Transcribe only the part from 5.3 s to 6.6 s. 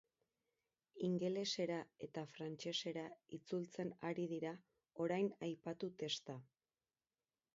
aipatu testa.